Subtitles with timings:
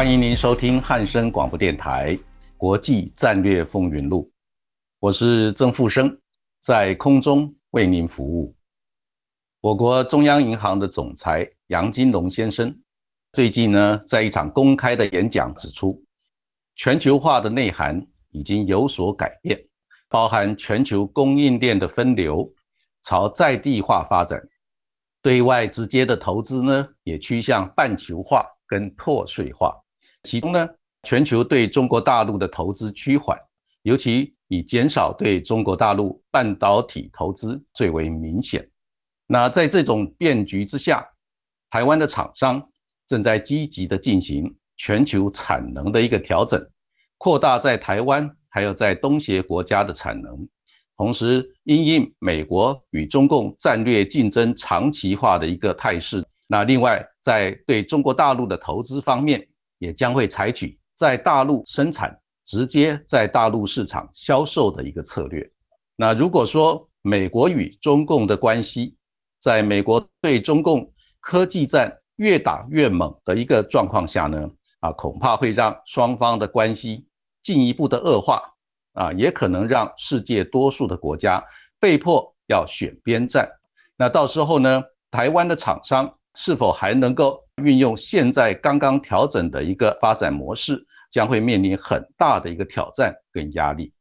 [0.00, 2.16] 欢迎您收听汉声广播电台
[2.56, 4.22] 《国际战略风云录》，
[4.98, 6.18] 我是曾富生，
[6.58, 8.56] 在空中为您服务。
[9.60, 12.74] 我国中央银行的总裁杨金龙先生
[13.32, 16.02] 最近呢，在一场公开的演讲指出，
[16.76, 19.62] 全球化的内涵已经有所改变，
[20.08, 22.50] 包含全球供应链的分流
[23.02, 24.40] 朝在地化发展，
[25.20, 29.76] 对外直接的投资呢，也趋向半球化跟破碎化。
[30.22, 30.68] 其中呢，
[31.02, 33.38] 全球对中国大陆的投资趋缓，
[33.82, 38.68] 尤其以减少对中国大陆半导体投资最为明显。
[39.26, 41.08] 那在这种变局之下，
[41.70, 42.70] 台湾的厂商
[43.06, 46.68] 正在积极的进行全球产能的一个调整，
[47.16, 50.48] 扩大在台湾还有在东协国家的产能，
[50.96, 56.26] 同时因应美国与中共战略竞争长期化的一个态势。
[56.48, 59.46] 那另外在对中国大陆的投资方面，
[59.80, 65.50] 也将会采取在大陆生产、直接在大陆市场销售的一个策略。
[65.96, 68.94] 那如果说美国与中共的关系，
[69.40, 77.06] 在美国对中共科技战越打越猛的一个状况下呢，啊，恐怕会让双方的关系
[77.42, 78.42] 进一步的恶化，
[78.92, 81.42] 啊，也可能让世界多数的国家
[81.78, 83.48] 被迫要选边站。
[83.96, 87.46] 那到时候呢，台湾的厂商是否还能够？
[87.62, 93.92] 运用现在刚刚调整的一个发展模式，将会面临很大的一个挑战跟压力。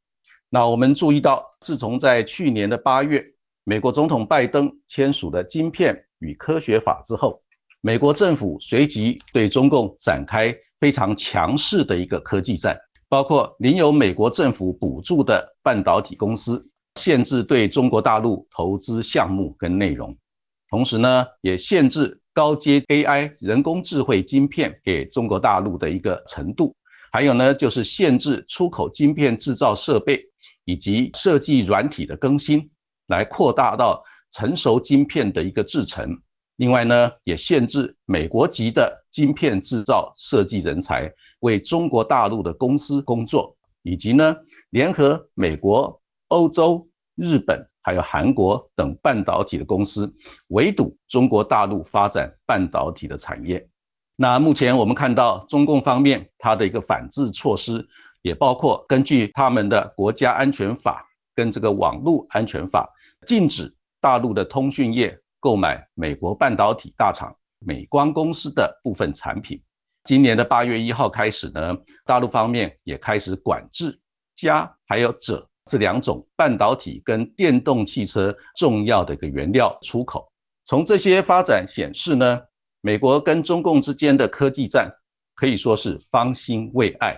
[0.50, 3.24] 那我们注意到，自从在去年的八月，
[3.64, 7.44] 美国总统拜登签署了《晶片与科学法》之后，
[7.82, 12.76] 美国政府随即对中共展开非常强势的一个科技战，
[13.08, 20.18] 包括领有美国政府补助的半导体公司，限制对中国大陆投资项目跟内容，
[20.70, 22.19] 同时呢，也限制。
[22.40, 26.74] 高阶 AI 人工智慧晶片给中国大陆的一个程度，
[27.12, 30.24] 还有呢，就是限制出口晶片制造设备
[30.64, 32.70] 以及设计软体的更新，
[33.08, 34.02] 来扩大到
[34.32, 36.18] 成熟晶片的一个制程。
[36.56, 41.12] 另外呢，也限制美国籍的晶片制造设计人才
[41.42, 44.34] 为中国大陆的公司工作，以及呢，
[44.70, 47.69] 联合美国、欧洲、日本。
[47.82, 50.14] 还有韩国等半导体的公司
[50.48, 53.70] 围堵中国大陆发展半导体的产业。
[54.16, 57.88] 那目前我们看到中共方面它的一个反制措施，
[58.22, 62.94] 也包括根据他们的国家安全法跟这个网络安全法，
[63.26, 69.62] 禁止大陆的通讯业购买美国半导体大厂美光公司的部分产品。
[70.04, 74.02] 今年的八月一号开始呢，大陆方面也开始管制
[74.36, 75.48] 加还有者。
[75.70, 80.32] 这两种半导体跟电动汽车重要的一个原料出口，
[80.66, 82.42] 从这些发展显示呢，
[82.82, 84.92] 美国跟中共之间的科技战
[85.36, 87.16] 可以说是方兴未艾。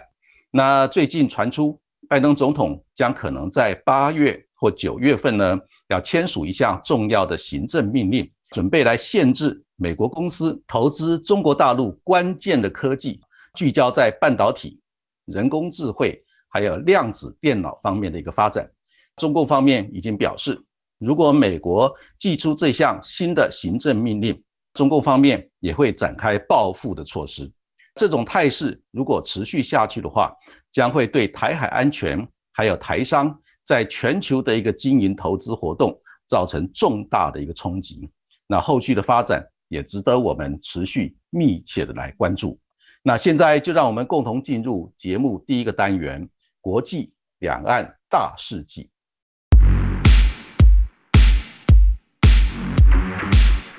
[0.52, 1.80] 那最近传出，
[2.10, 5.58] 拜登总统将可能在八月或九月份呢，
[5.88, 13.22] 要签署一项重要的行政命令，准备来限制美国公司投资中国大陆关键的科技，
[13.56, 14.82] 聚焦在半导体、
[15.26, 16.22] 人工智慧。
[16.52, 18.70] 还有量子电脑方面的一个发展，
[19.16, 20.62] 中共方面已经表示，
[21.00, 27.50] 如果美国寄出这项新的行政命令，中共方面也会展开报复的措施。
[27.96, 30.36] 这种态势如果持续下去的话，
[30.72, 35.97] 将会对台海安全还有台商在全球的一个经营投资活动
[36.28, 38.09] 造成重大的一个冲击。
[38.47, 42.59] 那后续的发展也值得我们持续密切的来关注。
[43.04, 46.30] 那现在就让我们共同进入节目第一个单元。
[46.63, 48.91] 国际两岸大事记，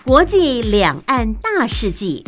[0.05, 2.25] 国际两岸大事记。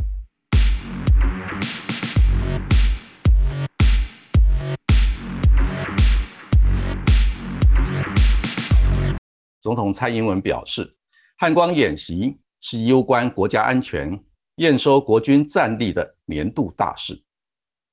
[9.60, 10.96] 总统蔡英文表示，
[11.36, 14.22] 汉光演习是攸关国家安全、
[14.54, 17.24] 验收国军战力的年度大事。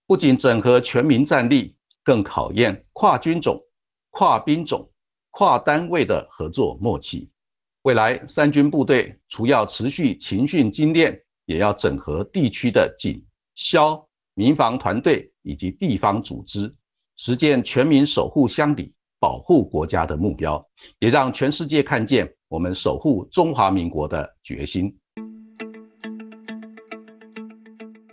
[0.06, 3.62] 不仅整合全民战力，更考验跨军种、
[4.10, 4.90] 跨兵种、
[5.30, 7.30] 跨单位的合作默契。
[7.84, 13.26] 未来三军部队除要持续勤训精练，也要整合地区的警、
[13.56, 16.76] 消、民防团队以及地方组织，
[17.16, 20.64] 实践全民守护乡里、保护国家的目标，
[21.00, 24.96] 也让全世界看见我们守护中华民国的决心。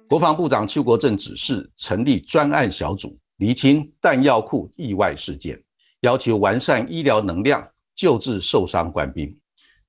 [0.08, 5.62] 国防部长邱国正指示成立专案小组，厘清弹药库意外事件，
[6.00, 9.38] 要求完善医疗能量，救治受伤官兵。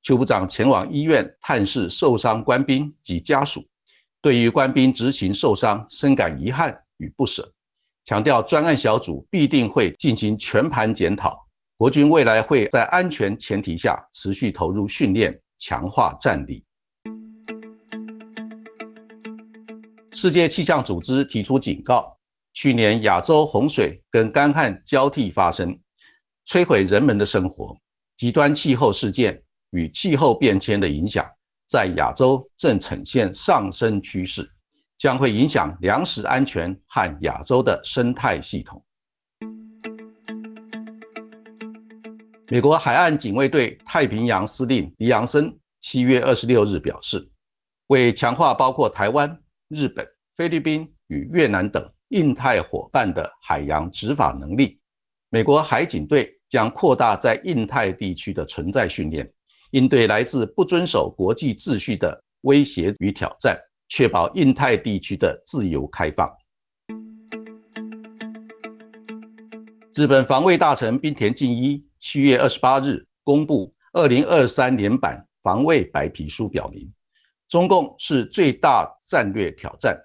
[0.03, 3.65] 邱部长前往医院探视受伤官兵及家属，
[4.21, 7.51] 对于官兵执行受伤深感遗憾与不舍，
[8.05, 16.63] 强调专案小组必定会进行全盘检讨，国军未来会在安全前提下持续投入训练，强化战力。
[20.13, 22.18] 世界气象组织提出警告，
[22.61, 25.79] 去年亚洲洪水跟干旱交替发生，
[26.45, 27.77] 摧毁人们的生活。
[28.17, 31.25] 极端气候事件与气候变迁的影响，
[31.69, 34.51] 在亚洲正呈现上升趋势，
[34.97, 38.83] 将会影响粮食安全和亚洲的生态系统。
[42.49, 47.31] 美国海岸警卫队太平洋司令黎昂森七月二十六日表示，
[47.87, 49.39] 为强化包括台湾。
[49.69, 54.79] 日本、菲律宾与越南等印太伙伴的海洋执法能力，
[55.29, 59.31] 美国海警队将扩大在印太地区的存在训练，
[59.71, 63.55] 应对来自不遵守国际秩序的威胁与挑战，
[63.87, 66.27] 确保印太地区的自由开放。
[69.93, 76.91] 日本防卫大臣滨田敬一七月二十八日公布二零二三年版防卫白皮书，表明。
[77.47, 79.95] 中共是最大战略挑战，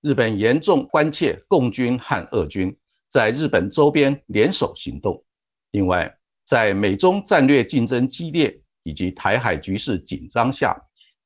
[0.00, 2.76] 日本严重关切共军和俄军
[3.08, 5.24] 在日本周边联手行动。
[5.72, 10.76] 另外，在美中战略竞争激烈以及台海局势紧张下，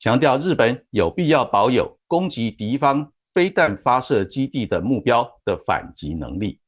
[0.00, 6.58] 强调日本有必要保有攻击敌方飞弹发射基地的目标的反击能力。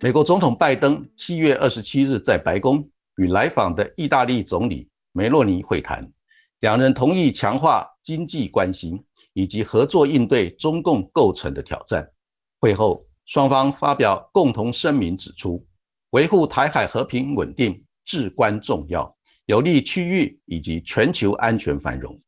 [0.00, 4.88] 美国总统拜登七月二十七日在白宫与来访的意大利总理。
[5.12, 6.12] 梅洛尼会谈，
[6.60, 9.02] 两人同意强化经济关系
[9.32, 12.10] 以及合作应对中共构成的挑战。
[12.58, 15.66] 会后，双方发表共同声明，指出
[16.10, 19.16] 维护台海和平稳定至关重要，
[19.46, 22.20] 有利区域以及全球安全繁荣。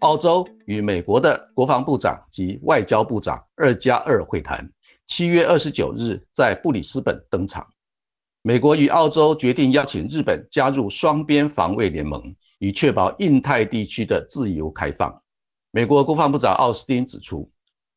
[0.00, 4.70] 澳洲与美国的国防部长及外交部长二加二会谈，
[5.06, 7.66] 七月二十九日在布里斯本登场。
[8.46, 15.20] 美国与澳洲决定邀请日本加入双边防卫联盟，以确保印太地区的自由开放。
[15.72, 17.50] 美国国防部长奥斯汀指出，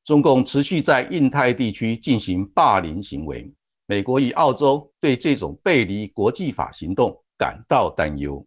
[0.04, 3.54] 中共持续在印太地区进行霸凌行为，
[3.86, 8.44] 美国与澳洲对这种背离国际法行动感到担忧。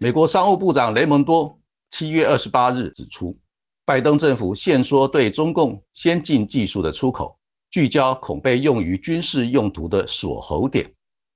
[0.00, 1.60] 美国商务部长雷蒙多
[1.90, 3.38] 七月二十八日指出，
[3.84, 7.38] 拜登政府限缩对中共先进技术的出口。
[7.72, 10.92] 聚焦恐被用于军事用途的锁喉点，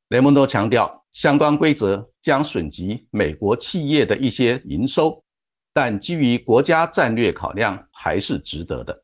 [0.09, 5.25] 雷蒙多强调，相关规则将损及美国企业的一些营收，
[5.73, 9.03] 但基于国家战略考量，还是值得的。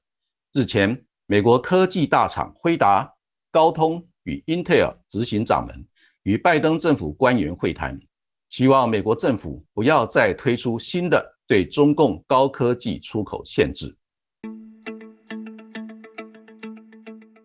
[0.52, 3.14] 日前，美国科技大厂辉达、
[3.50, 5.86] 高通与 Intel 执行长们
[6.24, 7.98] 与拜登政府官员会谈，
[8.50, 13.96] 希望美国政府不要再推出新的对中共高科技出口限制。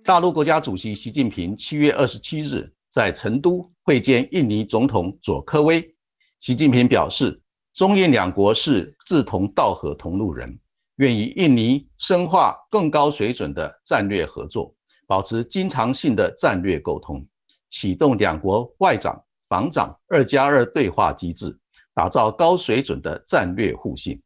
[0.07, 5.85] 大陆国家主席习近平七月二十七日在成都会见印尼总统佐科威。
[6.39, 7.41] 习近平表示，
[7.73, 10.57] 中印两国是志同道合同路人，
[10.95, 14.73] 愿与印尼深化更高水准的战略合作，
[15.07, 17.27] 保持经常性的战略沟通，
[17.69, 21.59] 启动两国外长、防长二加二对话机制，
[21.93, 24.21] 打造高水准的战略互信。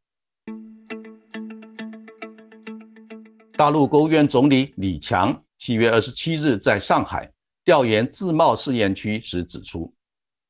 [3.56, 5.42] 大陆国务院总理李强。
[5.64, 7.32] 七月二十七日，在上海
[7.64, 9.94] 调研自贸试验区时指出，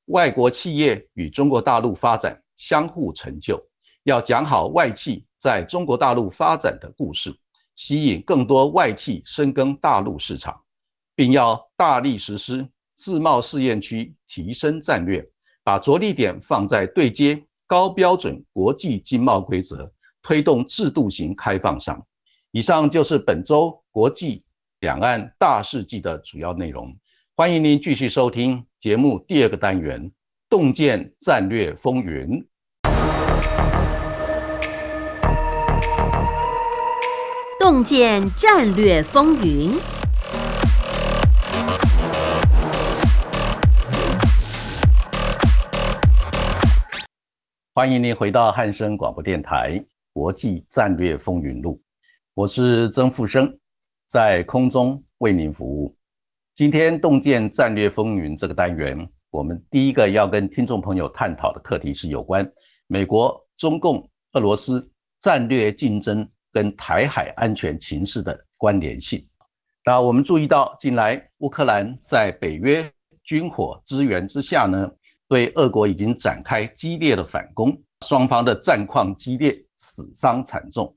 [0.07, 3.62] 外国企业与中国大陆发展相互成就，
[4.04, 7.31] 要讲好外企在中国大陆发展的故事，
[7.76, 10.59] 吸引更多外企深耕大陆市场，
[11.14, 15.23] 并要大力实施自贸试验区提升战略，
[15.62, 19.92] 把着力点放在对接高标准国际经贸规则、
[20.23, 22.02] 推动制度型开放上。
[22.50, 24.42] 以上就是本周国际。
[24.83, 26.93] 两岸大事记的主要内容，
[27.37, 30.11] 欢迎您继续收听节目第二个单元。
[30.49, 32.45] 洞见战略风云。
[37.61, 39.71] 洞见战略风云。
[47.73, 49.79] 欢迎您回到汉声广播电台
[50.12, 51.75] 《国际战略风云录》，
[52.35, 53.61] 我是曾富生，
[54.12, 55.97] 在空中为您服务。
[56.54, 62.47] 今天洞见战略风云这个单元，我们第一个要跟听众朋友探讨的课题是有关
[62.87, 64.87] 美国、中共、俄罗斯
[65.21, 69.26] 战略竞争跟台海安全情势的关联性。
[69.83, 72.92] 那我们注意到，近来乌克兰在北约
[73.25, 74.90] 军火支援之下呢，
[75.26, 80.95] 对俄国已经展开激烈的反攻，双方的战况激烈，死伤惨重。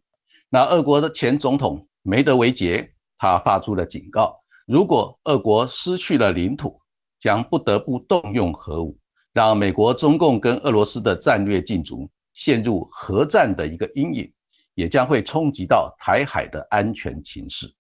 [0.49, 4.41] 那俄国的前总统梅德韦杰他发出了警告。
[4.65, 6.81] 如果俄国失去了领土，
[7.19, 8.97] 将不得不动用核武，
[9.33, 14.31] 让美国、中共跟俄罗斯的战略竞逐陷入核战的一个阴影，
[14.73, 17.73] 也将会冲击到台海的安全情势。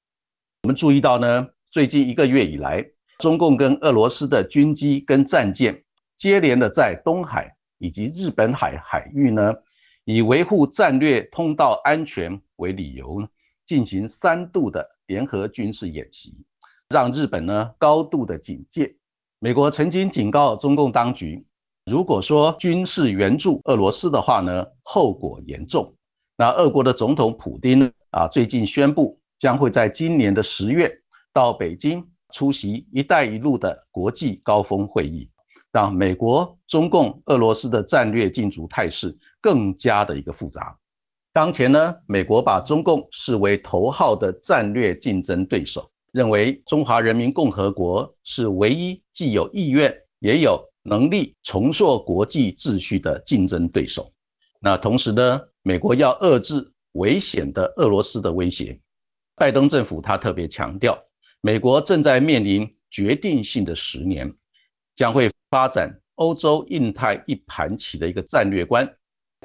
[0.63, 2.85] 我们注意到呢，最近一个月以来，
[3.19, 5.83] 中共跟俄罗斯的军机跟战舰
[6.17, 9.53] 接连的在东海以及日本海海域呢，
[10.05, 13.27] 以维护战略通道安全为理由，
[13.65, 16.35] 进行三度的联合军事演习。
[16.89, 18.95] 让日本呢高度的警戒。
[19.39, 21.45] 美国曾经警告中共当局，
[21.85, 25.95] 如果说军事援助俄罗斯的话呢，后果严重。
[26.37, 30.91] 那俄国的总统普京啊，最近宣布将会在今年的十月
[31.33, 35.29] 到北京出席“一带一路”的国际高峰会议，
[35.71, 40.77] 让美国、中共、俄罗斯的战略竞逐态势更加的一个复杂。
[41.35, 45.91] 当前呢，美国把中共视为头号的战略竞争对手。
[46.13, 54.09] 认为中华人民共和国是唯一既有意愿也有能力重塑国际秩序的竞争对手。
[54.61, 58.79] 那同时呢，美国要遏制危险的俄罗斯的威胁。
[59.35, 60.97] 拜登政府他特别强调，
[61.41, 64.33] 美国正在面临决定性的十年，
[64.95, 68.89] 将会发展欧洲、印太一盘棋的一个战略观，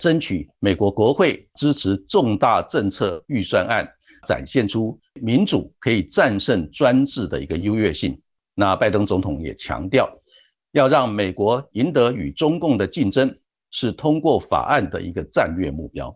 [0.00, 3.88] 争取美国国会支持重大政策预算案。
[4.26, 8.21] 展现出民主可以战胜专制的一个优越性。
[8.54, 10.11] 那拜登总统也强调，
[10.73, 13.35] 要让美国赢得与中共的竞争，
[13.71, 16.14] 是通过法案的一个战略目标。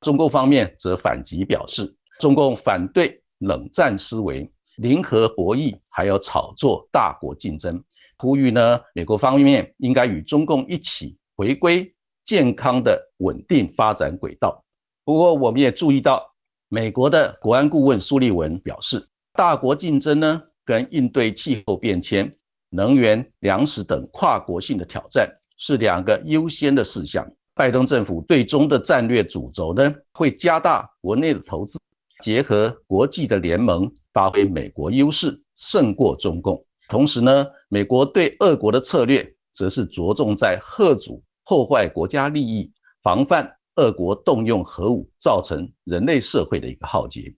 [0.00, 7.84] 中共方面则反击表示，中共反对冷战思维、零和博弈，还有炒作大国竞争，
[8.16, 11.94] 呼吁呢美国方面应该与中共一起回归
[12.32, 14.64] 健康的稳定发展轨道。
[15.04, 16.32] 不过，我们也注意到。
[16.70, 22.34] 美国的国安顾问苏利文表示，大国竞争呢，跟应对气候变迁、
[22.70, 27.30] 能源、粮食等跨国性的挑战是两个优先的事项。
[27.54, 31.78] 拜登政府最终的战略主轴呢，会加大国内的投资，
[32.22, 36.64] 结合国际的联盟，发挥美国优势，胜过中共。
[36.88, 42.72] 同时呢，美国对俄国的策略，则是着重在贺阻破坏国家利益，
[43.02, 43.56] 防范。
[43.76, 47.34] 俄国动用核武，造成人类社会的一个浩劫。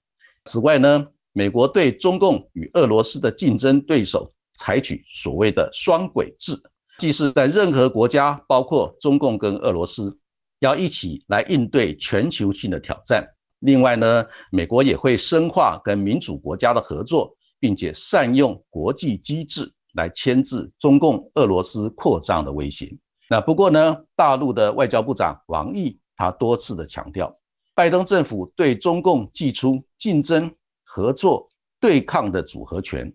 [0.46, 6.60] 此外呢，美国对中共与俄罗斯的竞争对手采取所谓的双轨制，
[6.98, 10.18] 即是在任何国家，包括中共跟俄罗斯，
[10.58, 13.24] 要一起来应对全球性的挑战。
[13.60, 22.92] 另外呢，美国也会深化跟民主国家的合作，并且善用国际机制来牵制中共、俄罗斯扩张的威胁。
[23.34, 25.98] 那不过呢，大陆的外交部长王毅。
[26.14, 27.36] 他多次的强调，
[27.74, 31.48] 拜登政府对中共寄出竞争、合作、
[31.80, 33.12] 对抗的组合拳，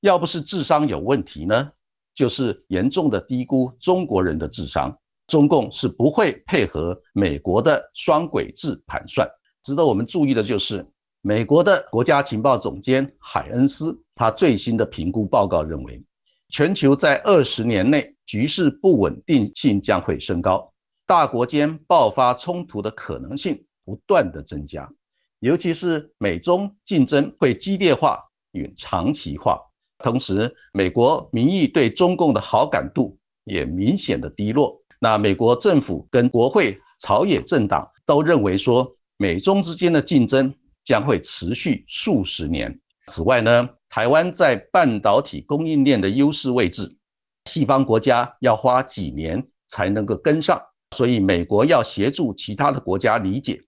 [0.00, 1.72] 要不是智商有问题呢，
[2.14, 4.94] 就是严重的低估中国人的智商。
[5.26, 9.26] 中共是不会配合美国的双轨制盘算。
[9.62, 10.86] 值得我们注意的就是，
[11.22, 16.04] 美国的国家情报总监海恩斯他最新的评估报告认为，
[16.52, 20.70] 全球在二十年内局势不稳定性将会升高。
[21.06, 24.92] 大国间爆发冲突的可能性不断的增加，
[25.40, 28.18] 尤其是美中竞争会激烈化
[28.52, 29.62] 与长期化。
[30.00, 34.78] 同时，美国民意对中共的好感度也明显的低落。
[35.00, 40.54] 那美国政府跟国会朝野政党都认为说，美中之间的竞争
[40.84, 42.78] 将会持续数十年。
[43.06, 46.96] 此外呢，台湾在半导体供应链的优势位置，
[47.44, 50.58] 西方国家要花几年才能够跟上。
[50.96, 53.60] 所以，美国要协助其他的国家理解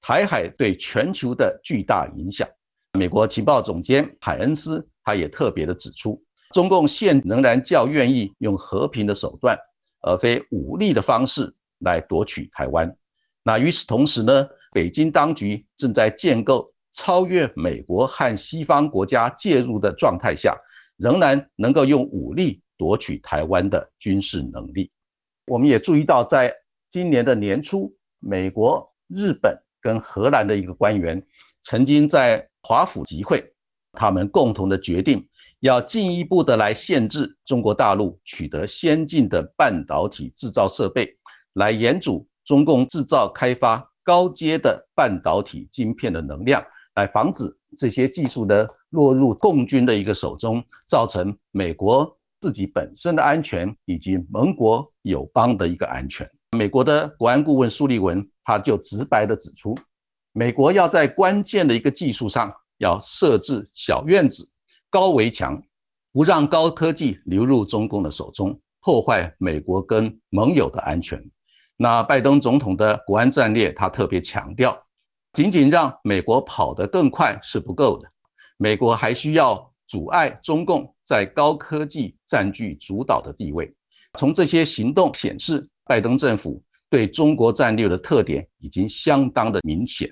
[0.00, 2.48] 台海对全球的巨大影响。
[2.92, 9.58] 美国情报总监海恩斯他也特别的指出，中共现仍然较愿意用和平的手段
[10.00, 12.96] 而非武力的方式来夺取台湾。
[13.42, 20.56] 那与此同时呢，北京当局正在建构超越美国和西方国家介入的状态下，
[20.96, 24.90] 仍然能够用武力夺取台湾的军事能力。
[25.46, 26.52] 我们也注意到，在
[26.90, 31.22] 今年的年初，美国、日本跟荷兰的一个官员
[31.62, 33.44] 曾经在华府集会，
[33.92, 35.28] 他们共同的决定。
[35.60, 41.16] 要进一步的来限制中国大陆取得先进的半导体制造设备，
[41.54, 46.64] 来严阻中共制造开发高阶的半导体晶片的能量，
[46.96, 47.44] 来防止
[47.78, 56.28] 这些技术的落入共军的一个手中，造成美国自己本身的安全以及盟国友邦的一个安全。
[56.56, 59.76] 美国的国安顾问苏利文他就直白的指出，
[60.32, 64.48] 美国要在关键的一个技术上要设置小院子。
[64.88, 65.62] 高围墙，
[66.12, 71.22] 不让高科技流入中共的手中，破坏美国跟盟友的安全。
[71.76, 74.85] 那拜登总统的国安战略，他特别强调，
[75.36, 78.08] 仅仅让美国跑得更快是不够的，
[78.56, 83.74] 美国还需要阻碍中共在高科技占据主导的地位。
[84.14, 90.10] 从这些行动显示，拜登政府对中国战略的特点已经相当的明显。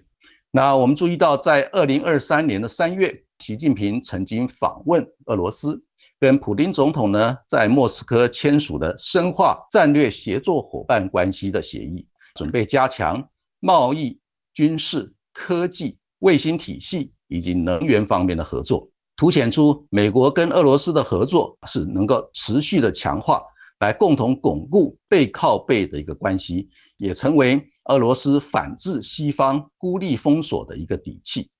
[0.50, 3.22] 那我们注意到，在二零二三年的三月。
[3.38, 5.82] 习近平曾经访问俄罗斯，
[6.20, 14.20] 跟普京总统呢在莫斯科签署了深化战略协作伙伴关系的协议，准备加强贸易、
[14.54, 23.42] 军事、科技、卫星体系以及能源方面的合作，凸显出美国跟俄罗斯的合作是能够持续的强化，
[23.80, 31.50] 来共同巩固背靠背的一个关系，也成为俄罗斯反制西方孤立封锁的一个底气。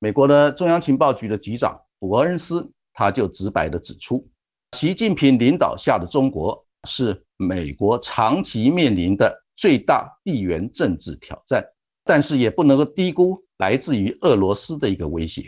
[0.00, 4.28] 美国的中央情报局的局长伯恩斯，他就直白地指出，
[4.76, 11.64] 习近平领导下的中国是美国长期面临的最大地缘政治挑战，
[12.04, 15.44] 但是也不能够低估来自于俄罗斯的一个威胁，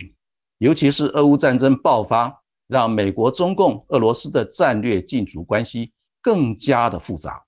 [0.58, 7.42] 尤其是俄乌战争爆发，让美国、中共、俄罗斯的战略竞逐关系更加的复杂。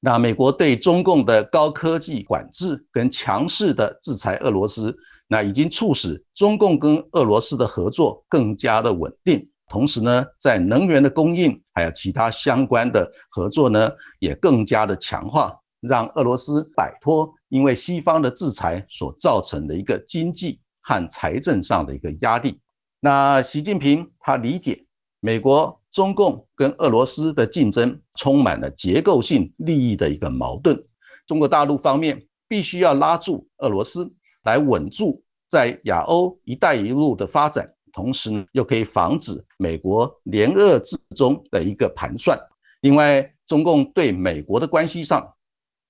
[0.00, 4.96] 那美国对中共的高科技管制跟强势的制裁俄罗斯。
[5.30, 22.60] 那已经促使中共跟俄罗斯的合作更加的稳定，同时呢，在能源的供应还有其他相关的合作呢，也更加的强化，让俄罗斯摆脱因为西方的制裁所造成的一个经济和财政上的一个压力。
[23.00, 24.86] 那习近平他理解
[25.20, 30.84] 美国、中共跟俄罗斯的竞争充满了结构性利益的一个矛盾，
[31.26, 34.14] 中国大陆方面必须要拉住俄罗斯。
[34.44, 42.38] 来稳住在亚欧“一带一路”的发展，同时呢，又可以防止美国联俄制中的一个盘算。
[42.80, 45.34] 另外，中共对美国的关系上，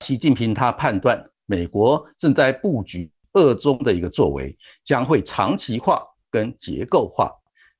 [0.01, 7.31] 习近平他判断美国正在布局俄中的一个作为将会长期化跟结构化。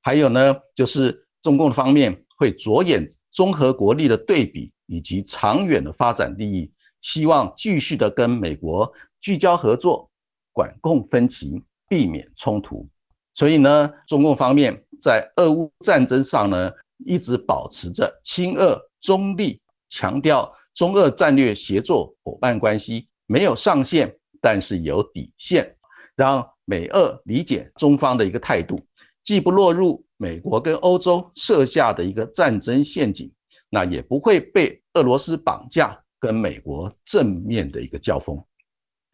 [0.02, 10.10] 还有呢，就是中共方面会着眼综合国力的对比以及长远的发展利益，希望继续的跟美国聚焦合作。
[10.52, 12.88] 管控分歧，避免冲突。
[13.34, 16.72] 所以呢，中共方面在俄乌战争上呢，
[17.06, 25.76] 一直保持着亲俄中立，强调中俄战略协作伙伴关系没有上限，但是有底线，
[26.16, 28.84] 让美俄理解中方的一个态度，
[29.22, 33.30] 既不落入美国跟欧洲设下的一个战争陷阱，
[33.68, 38.42] 那也不会被俄罗斯绑架，跟美国正面的一个交锋。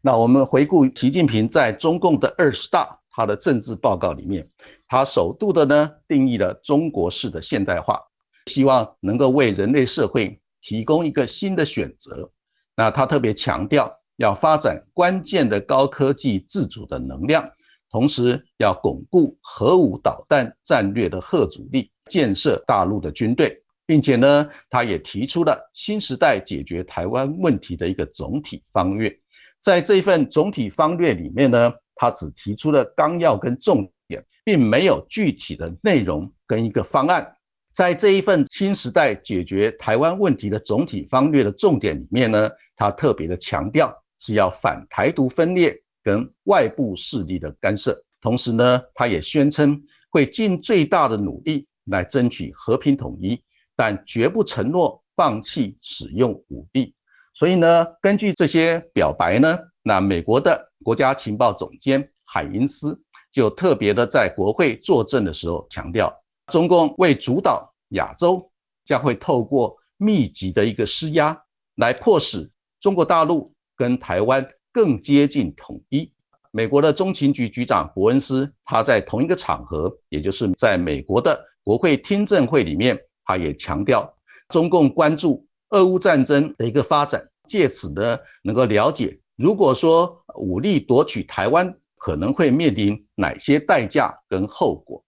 [0.01, 4.49] 那我们回顾习近平在中共的二十大他的政治报告里面，
[4.87, 8.01] 他首度的呢定义了中国式的现代化，
[8.47, 12.31] 希望能够为人类社会提供一个新的选择。
[12.75, 17.49] 那他特别强调要发展关键的高科技自主的能量，
[17.89, 29.17] 同时要巩固核武导弹战略的核主力，建设大陆的军队，并且呢，他也提出了新时代解决台湾问题的一个总体方略。
[29.61, 37.35] 在这一份总体方略里面呢，他只提出了纲要跟重点，并没有具体的内容跟一个方案。
[37.73, 53.41] 在这一份新时代解决台湾问题的总体方略的重点里面呢，他特别的强调是要反台独分裂跟外部势力的干涉，同时呢，他也宣称会尽最大的努力来争取和平统一，
[53.75, 56.93] 但绝不承诺放弃使用武力。
[57.33, 62.99] 所以呢，根据这些表白呢，那美国的国家情报总监海因斯
[63.31, 66.11] 就特别的在国会作证的时候强调，
[66.47, 68.51] 中共为主导亚洲，
[68.85, 71.39] 将会透过密集的一个施压，
[71.75, 72.49] 来迫使
[72.79, 76.11] 中国大陆跟台湾更接近统一。
[76.51, 84.11] 美国的中情局局长伯恩斯，他在同一个场合，也就是在美国的国会听证会里面，他也强调，
[84.49, 95.03] 中共关注俄乌战争的一个发展，借此呢能够了解，如果说武力夺取台湾，可能会面临哪些代价跟后果。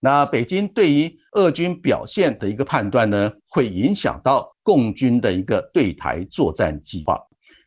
[0.00, 7.20] 那北京对于俄军表现的一个判断呢，会影响到共军的一个对台作战计划。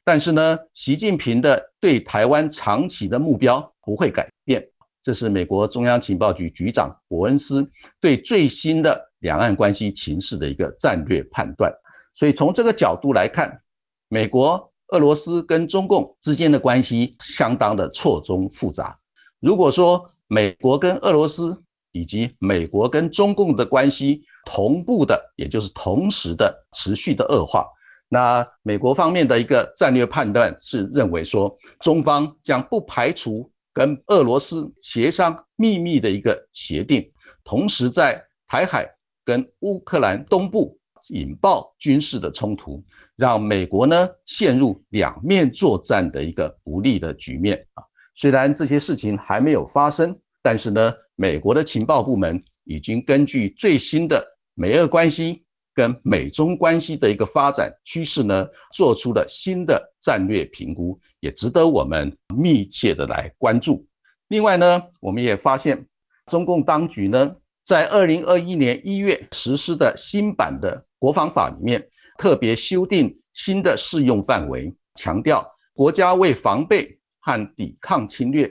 [0.06, 4.68] 但是呢，习近平的对台湾长期的目标不会改变，
[5.02, 11.74] 这是美国中央情报局局长伯恩斯对最新的两岸关系情势的一个战略判断。
[12.14, 13.62] 所以从这个角度来看，
[14.10, 19.00] 美国、俄罗斯跟中共之间的关系相当的错综复杂。
[19.40, 27.66] 如果说美国跟俄罗斯以及美国跟中共的关系同步的，也就是同时的持续的恶化。
[28.14, 37.12] 那美国方面的一个战略判断是认为说，中方将不排除跟俄罗斯协商秘密的一个协定，
[37.44, 38.88] 同时在台海
[39.26, 40.78] 跟乌克兰东部
[41.10, 42.84] 引爆军事的冲突，
[43.16, 47.84] 让美国呢陷入两面作战的一个不利的局面啊。
[48.14, 54.24] 虽然这些事情还没有发生，但是呢，美国的情报部门已经根据最新的
[54.54, 55.43] 美俄关系。
[55.74, 63.86] 跟美中关系的一个发展趋势呢，做出了新的战略评估，也值得我们密切的来关注。
[64.28, 65.86] 另外呢，我们也发现，
[66.28, 78.48] 中共当局呢，在二零二一年一月实施的新版的国防法里面，特别修订新的适用范围，强调国家为防备和抵抗侵略、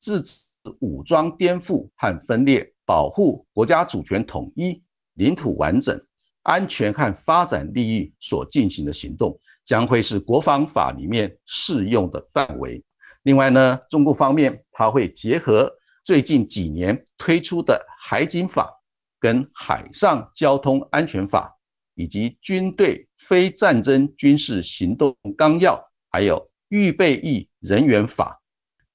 [0.00, 0.40] 制止
[0.80, 4.82] 武装颠覆和分裂、保护国家主权统一、
[5.14, 6.00] 领土完整。
[6.50, 12.82] 安全和发展利益所进行的行动，将会是国防法里面适用的范围。
[13.22, 18.68] 另外呢，中国方面它会结合最近几年推出的海警法、
[19.20, 21.56] 跟海上交通安全法，
[21.94, 28.42] 以及军队非战争军事行动纲要，还有预备役人员法，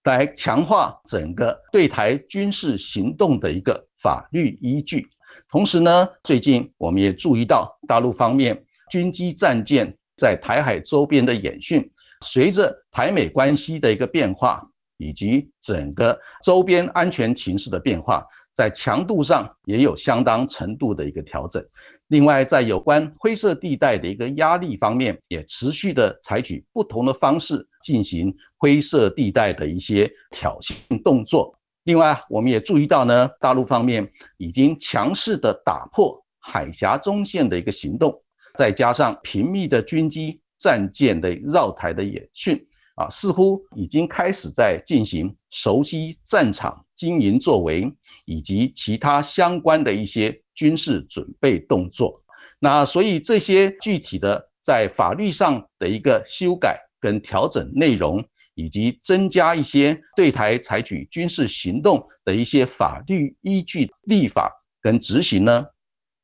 [0.03, 5.07] 来强化整个对台军事行动的一个法律依据。
[5.49, 11.89] 同时呢，最近我们也注意到大陆方面军机战舰在台海周边的演训，
[12.21, 21.63] 随着台美关系的一个变化，以及整个周边安全情势的变化，在强度上也有相当程度的一个调整。
[22.07, 31.57] 另外，在有关灰色地带的一个压力方面，也持续的采取不同的方式进行灰色地带的一些挑衅动作。
[31.85, 38.23] 另外，我们也注意到呢，大陆方面已经强势的打破海峡中线的一个行动，
[38.55, 42.59] 再加上频密的军机战舰的绕台的演训，
[42.95, 47.93] 啊，似乎已经开始在进行熟悉战场经营作为
[48.25, 52.19] 以及其他相关的一些军事准备动作。
[52.57, 58.25] 那所以这些具体的在法律上的一个修改跟调整内容。
[58.55, 65.65] 以及增加一些对台采取军事行动的一些法律依据立法跟执行呢，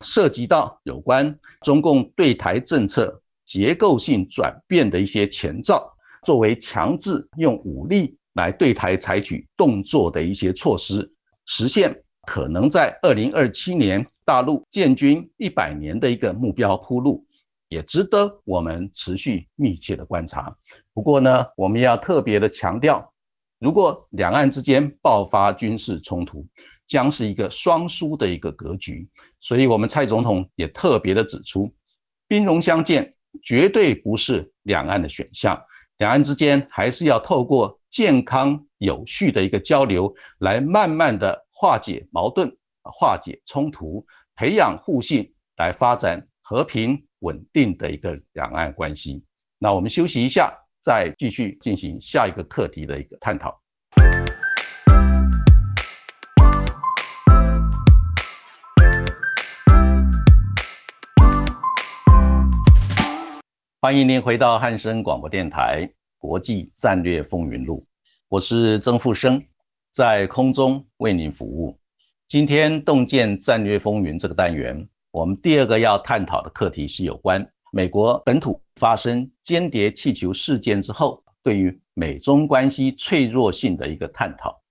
[0.04, 5.88] 涉及到有关中共对台政策结构性转变的一些前兆，
[6.24, 11.12] 作为强制用武力来对台采取动作的一些措施，
[11.46, 17.26] 实现可能在二零二七年大陆建军一百年的一个目标铺路，
[17.72, 20.54] 也值得我们持续密切的观察。
[20.92, 23.14] 不过呢，我们要特别的强调，
[23.58, 26.46] 如果两岸之间爆发军事冲突，
[26.86, 29.08] 将是一个双输的一个格局。
[29.40, 31.74] 所以，我们蔡总统也特别的指出，
[32.28, 35.64] 兵戎相见绝对不是两岸的选项，
[35.96, 44.04] 两岸之间还是要透过健康有序的一个交流，来慢慢的化解矛盾、化解冲突，
[44.36, 49.24] 培养互信，来发展和平稳定的一个两岸关系。
[49.58, 50.56] 那我们休息一下。
[50.84, 53.56] 再继续进行下一个课题的一个探讨。
[63.80, 65.86] 欢迎您回到汉声广播电台
[66.18, 67.86] 《国际战略风云录》，
[68.28, 69.40] 我是曾富生，
[69.94, 71.78] 在空中为您服务。
[72.26, 77.46] 今天《洞见战略风云》这个单元，我们第二个要探讨的课题是有关。
[77.70, 84.62] 美国本土发生间谍气球事件之后，对于美中关系脆弱性的一个探讨。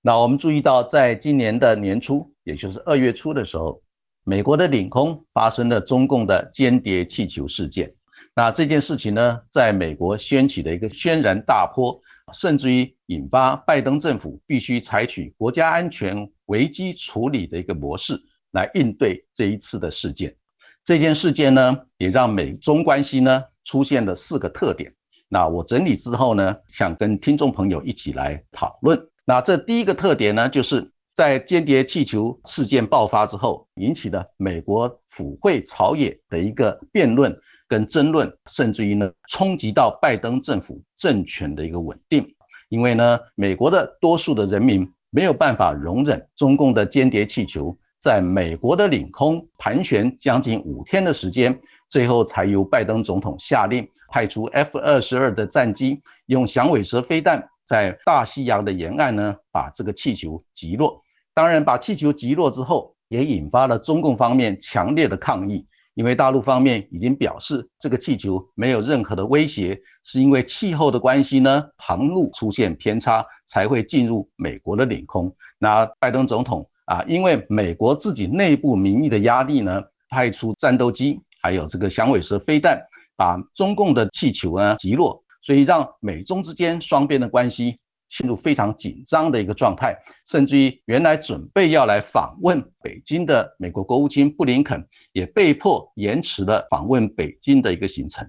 [0.00, 3.82] 那我们注意到，在今年的年初，也就是二月初的时候，
[4.22, 7.92] 美国的领空发生了中共的间谍气球事件。
[8.36, 12.00] 那这件事情呢，在美国掀起了一个轩然大波，
[12.32, 18.22] 甚至于引发拜登政府必须采取国家安全危机处理的一个模式
[18.52, 20.36] 来应对这一次的事件。
[20.84, 24.94] 这件事件呢，也让美中关系呢出现了四个特点。
[25.28, 29.08] 那我整理之后呢，想跟听众朋友一起来讨论。
[29.24, 37.38] 那这第一个特点呢，就是在间谍气球事件爆发之后，引起的美国府会朝野的一个辩论。
[37.68, 42.34] 跟争论，甚至于呢，冲击到拜登政府政权的一个稳定。
[42.68, 61.02] 因为呢，美国的多数的人民没有办法容忍中共的间谍气球在美国的领空盘旋将近五天的时间，最后才由拜登总统下令派出 F 二十二的战机，用响尾蛇飞弹在大西洋的沿岸呢，把这个气球击落。
[61.34, 65.66] 当然，把气球击落之后，也引发了中共方面强烈的抗议。
[65.94, 75.34] 因为大陆方面已经表示，这个气球没有任何的威胁，是因为气候的关系呢，航路出现偏差才会进入美国的领空。
[75.58, 82.82] 那拜登总统啊，因为美国自己内部民意的压力呢，派出战斗机，还有这个响尾蛇飞弹，
[83.16, 87.78] 把中共的气球呢击落，所以让美中之间双边的关系。
[88.08, 98.28] 陷入非常紧张的一个状态，甚至于原来准备要来访问北京的美国国务卿布林肯，也被迫延迟了访问北京的一个行程。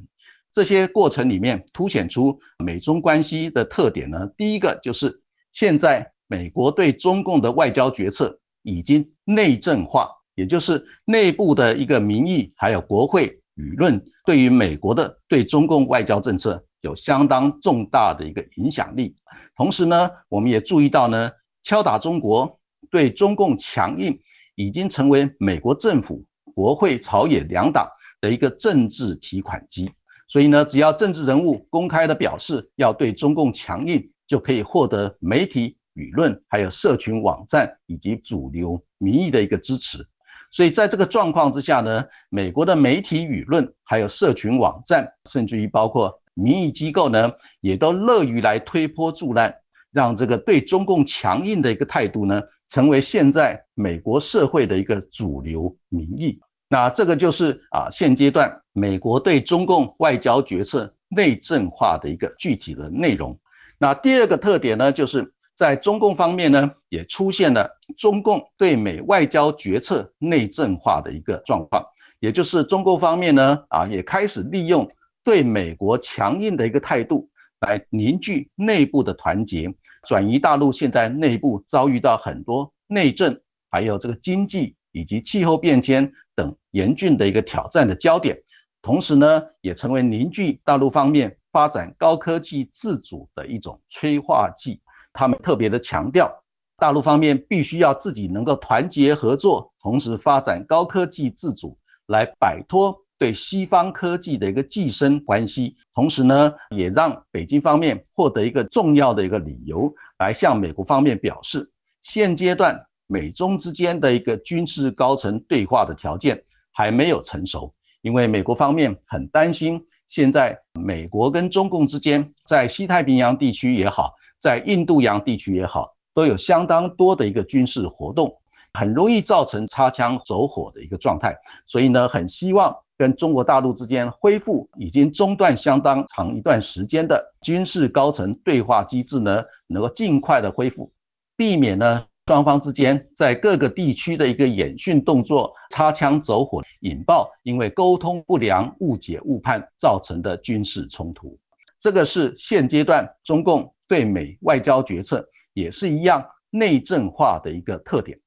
[0.54, 4.30] 这些过程里面凸显出美中关系的特点呢。
[4.38, 19.15] 第一个就是现在美国对中共的外交决策已经内政化，也就是内部的一个民意还有国会舆论对于美国的对中共外交政策有相当重大的一个影响力。
[19.56, 21.32] 同时呢，我们也注意到呢，
[21.63, 24.19] 敲打中国对中共强硬，
[24.56, 27.88] 已经成为美国政府、国会、朝野两党
[28.19, 29.91] 的一个政治提款机。
[30.28, 40.06] 所以呢，只要政治人物公开的表示要对中共强硬，就可以获得媒体舆论、还有社群网站以及主流民意的一个支持。
[40.52, 46.20] 所以在这个状况之下呢，美国的媒体舆论、还有社群网站，甚至于包括。
[46.34, 49.54] 民意机构呢，也都乐于来推波助澜，
[49.92, 56.40] 让这个对中共强硬的一个态度呢，成为现在美国社会的一个主流民意。
[56.70, 63.38] 那这个就是啊，现阶段美国对中共外交决策内政化的一个具体的内容。
[63.78, 71.86] 那第二个特点呢，就是在中共方面呢，也出现了中共对美外交决策内政化的一个状况，
[72.20, 74.90] 也就是中共方面呢，啊，也开始利用。
[75.24, 79.72] 对美国强硬的一个态度，来凝聚内部的团结，
[80.08, 88.42] 转移大陆现在内部遭遇到很多内政，还有这个经济以及气候变迁等严峻的一个挑战的焦点，
[88.82, 94.82] 同时呢，也成为凝聚大陆方面发展高科技自主的一种催化剂。
[95.13, 96.43] 他们特别的强调，
[96.78, 102.97] 大陆方面必须要自己能够团结合作，同时发展高科技自主，来摆脱。
[103.17, 111.71] 对西方科技的一个寄生关系，同时呢，也让北京方面获得一个重要的一个理由，来向美国方面表示，
[112.02, 117.71] 现阶段美中之间的一个军事高层对话的条件还没有成熟，
[118.02, 128.36] 因为美国方面很担心，现在美国跟中共之间在西太平洋地区也好，在印度洋地区也好，都有相当多的一个军事活动，
[128.74, 132.76] 很容易造成擦枪走火的一个状态，所以呢，很希望。
[132.98, 140.92] 跟中国大陆之间恢复已经中断相当长一段时间的军事高层对话机制呢，能够尽快的恢复，
[141.36, 151.36] 避免呢双方之间在各个地区的一个演训动作擦枪走火引爆，因为沟通不良、误解误判造成的军事冲突。
[151.80, 158.18] 这个是现阶段中共对美外交决策也是一样内政化的一个特点。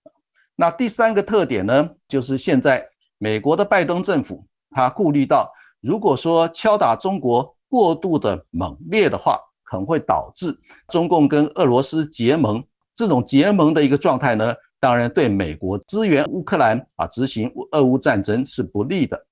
[0.55, 4.47] 那第三个特点呢，就是现在美国的拜登政府。
[4.71, 5.51] 他顾虑到，
[5.81, 10.55] 如果说敲打中国过度的猛烈的话，可能会导致
[10.89, 12.63] 中共跟俄罗斯结盟。
[12.95, 19.25] 这种结盟的一个状态呢，当然对美国支援乌克兰啊，执行俄乌战争是不利的。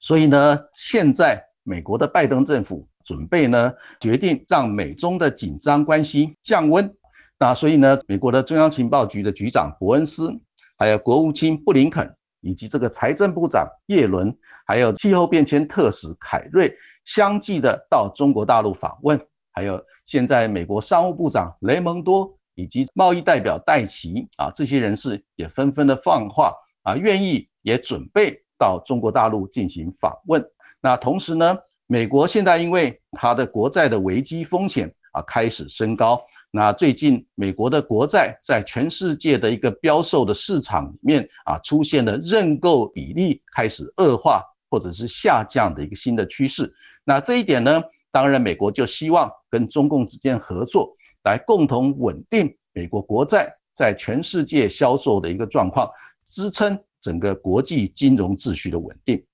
[0.00, 6.94] 所以呢，现在美国的拜登政府准备呢，决定让美中的紧张关系降温。
[7.40, 10.30] 那所以呢，美国的中央情报局的局长伯恩斯，
[10.76, 12.14] 还有国务卿布林肯。
[12.40, 14.32] 以及这个财政部长叶伦，
[14.64, 16.72] 还有气候变迁特使凯瑞，
[17.04, 19.20] 相继的到中国大陆访问。
[19.52, 30.48] 还有现在美国商务部长雷蒙多以及贸易代表戴奇啊，这些人士也纷纷的放话啊，愿意也准备到中国大陆进行访问。
[30.80, 31.58] 那同时呢，
[31.90, 36.20] 美国现在因为它的国债的危机风险啊开始升高。
[36.50, 46.70] 那最近美国的国债在全世界的一个标售的市场里面啊，出现了认购比例开始恶化或者是下降的一个新的趋势。
[47.04, 55.88] 那这一点呢，当然美国就希望跟中共之间合作，来共同稳定美国国债在全世界销售的一个状况，
[56.26, 59.24] 支撑整个国际金融秩序的稳定。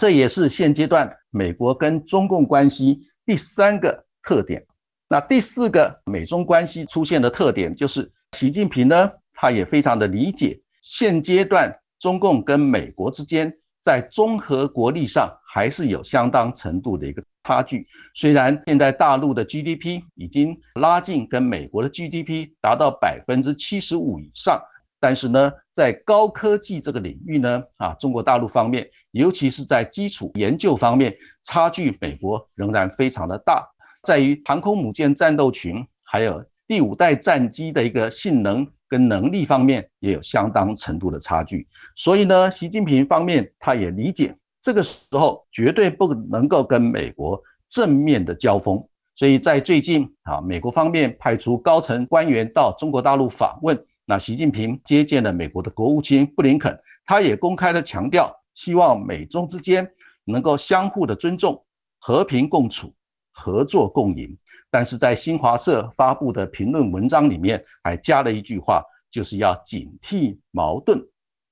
[0.00, 4.64] 这也是现阶段美国跟中共关系第三个特点。
[5.10, 17.86] 那第四个美中关系出现的特点，就是习近平呢，他也非常的理解现阶段中共跟美国之间在综合国力上还是有相当程度的一个差距。
[18.14, 24.62] 虽然现在大陆的 GDP 已经拉近跟美国的 GDP 达到百分之七十五以上，
[24.98, 33.66] 但是呢，在高科技这个领域呢，啊，中国大陆方面，尤其是在基础研究方面，差距美国仍然非常的大。
[34.02, 41.66] 在于航空母舰战斗群，还有第五代战机的一个性能跟能力方面，也有相当程度的差距。
[41.96, 48.84] 所以呢，习近平方面他也理解，这个时候绝对不能够跟美国正面的交锋。
[49.16, 59.88] 所以在最近啊，美国方面派出高层官员到中国大陆访问，那习近平接见了美国的国务卿布林肯，他也公开的强调，希望美中之间
[60.24, 61.64] 能够相互的尊重，
[62.00, 62.92] 和平共处。
[63.30, 64.36] 合作共赢，
[64.68, 71.00] 但是在新华社发布的评论文章里面还加了一句话，就是要警惕矛盾。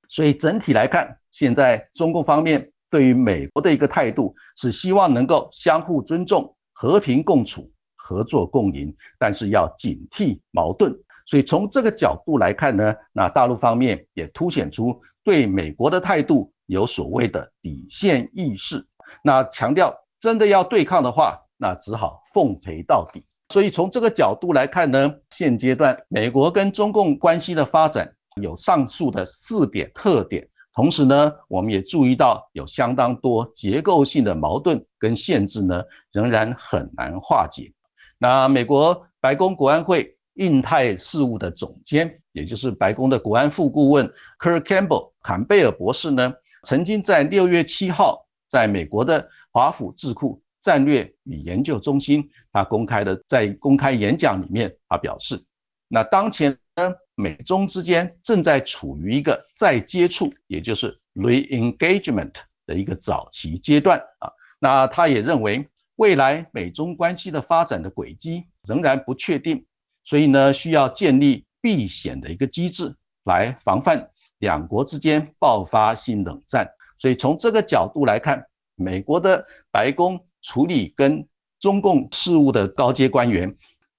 [0.08, 10.92] 所以整体来看，现在中共方面对于美国的一个态度是希望能够相互尊重、和平共处、合作共赢，但是要警惕矛盾。
[11.28, 18.86] 所以从这个角度来看呢，那大陆方面也凸显出对美国的态度有所谓的底线意识，
[19.22, 21.38] 那强调真的要对抗的话。
[21.60, 23.24] 那只好奉陪到底。
[23.48, 30.48] 所以从这个角度来看呢，现阶段美国跟中共关系的发展有上述的四点特点。
[30.72, 37.72] 同时呢，我们也注意到有相当多结构性的矛盾跟限制呢，仍然很难化解。
[38.18, 50.42] 那美国白宫国安会印太事务的总监，也就是白宫的国安副顾问 Kirk Campbell 坎贝尔博士呢，曾经在六月七号在美国的华府智库。
[50.61, 55.42] 战略与研究中心，他公开的在公开演讲里面，他表示，
[55.87, 62.33] 那当前呢，美中之间正在处于一个再接触，也就是 re-engagement
[62.66, 64.31] 的一个早期阶段啊。
[64.59, 69.64] 那他也认为，未来美中关系的发展的轨迹仍然不确定，
[70.08, 72.94] 所以呢，需要建立避险的一个机制
[73.24, 76.66] 来防范两国之间爆发性冷战。
[76.98, 80.24] 所以从这个角度来看，美国的白宫。
[80.40, 81.26] 处理跟
[81.58, 83.52] 中共事务的高阶官员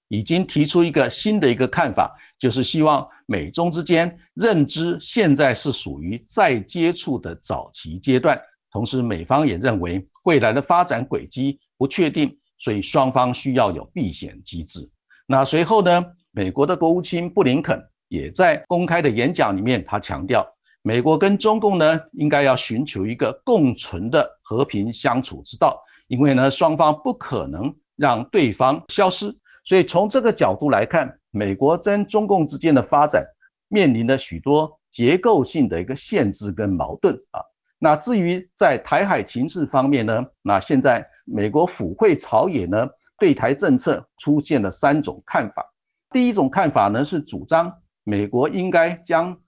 [0.07, 8.39] 已经提出一个新的一个看法，就是希望美中之间认知现在是属于再接触的早期阶段，
[8.71, 14.89] 同时美方也认为未来的发展轨迹不确定，所以双方需要有避险机制。
[15.31, 20.43] 那随后呢，美国的国务卿布林肯也在公开的演讲里面，他强调，
[20.81, 25.79] 美国跟中共呢应该要寻求一个共存的和平相处之道。
[26.07, 29.31] 因为呢，双方不可能让对方消失，
[29.65, 33.23] 所以从这个角度来看，美国跟中共之间的发展
[33.67, 37.39] 面临了许多结构性的一个限制跟矛盾啊。
[37.77, 42.89] 那至于在台海情势方面呢，那现在美国府会朝野呢
[43.19, 45.65] 对台政策出现了三种看法。
[46.09, 49.39] 第一种看法呢是主张美国应该将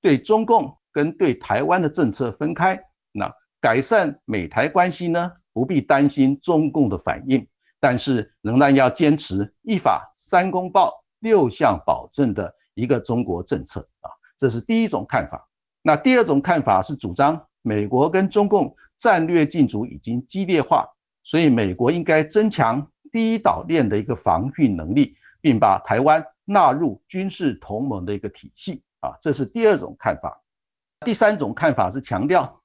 [0.00, 2.80] 对中共跟对台湾的政策分开，
[3.12, 5.32] 那改善美台关系呢？
[5.52, 7.46] 不必担心中共的反应，
[7.80, 15.48] 但是仍然要坚持一法三公报六项保证的一个中国政策啊，这是第一种看法。
[15.80, 20.86] 那第二种看法是主张美国跟中共战略竞逐已经激烈化，
[21.24, 22.86] 所以美国应该增强
[23.16, 30.38] 第一岛链的一个防御能力，并把台湾纳入军事同盟的一个体系啊，这是第二种看法。
[31.00, 32.60] 第三种看法是强调。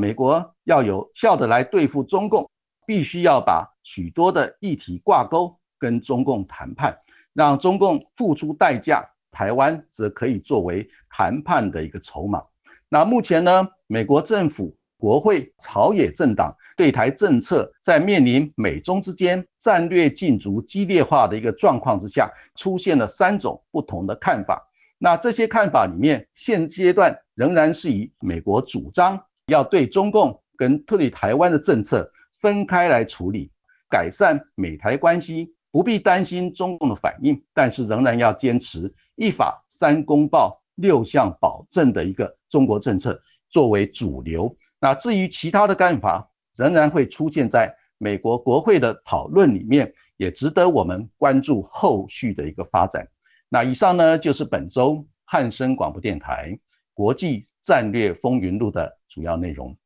[0.00, 2.48] 美国要有效的来对付中共，
[2.86, 6.96] 必须要把许多的议题挂钩跟中共谈判，
[7.32, 12.44] 让中共付出代价，台湾则可以作为谈判的一个筹码。
[12.88, 24.66] 那目前呢，美国政府、国会、朝野政党对台政策，在面临美中之间战略竞逐激烈化的一个状况之下，出现了三种不同的看法。
[24.98, 33.50] 那这些看法里面，现阶段仍然是以美国主张要对中共跟对台湾的政策分开来处理，
[33.90, 43.20] 改善美台关系，不必担心中共的反应，但是仍然要坚持一法三公报六项保证的一个中国政策
[43.50, 44.56] 作为主流。
[44.86, 53.08] 那至于其他的看法，仍然会出现在美国国会的讨论里面，也值得我们关注后续的一个发展。
[53.48, 56.56] 那以上呢，就是本周汉声广播电台
[56.94, 59.76] 国际战略风云录的主要内容。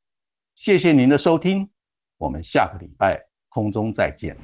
[0.55, 1.71] 谢谢您的收听，
[2.19, 4.37] 我们下个礼拜空中再见。